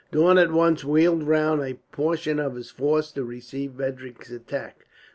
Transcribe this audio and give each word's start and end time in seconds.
Daun 0.11 0.39
at 0.39 0.51
once 0.51 0.83
wheeled 0.83 1.21
round 1.21 1.61
a 1.61 1.75
portion 1.91 2.39
of 2.39 2.55
his 2.55 2.71
force 2.71 3.11
to 3.11 3.23
receive 3.23 3.75
Frederick's 3.75 4.31
attack. 4.31 4.87